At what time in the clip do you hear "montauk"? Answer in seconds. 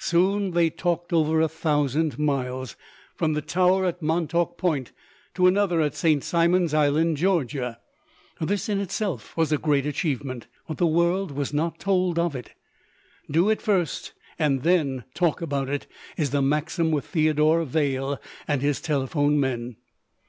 4.02-4.58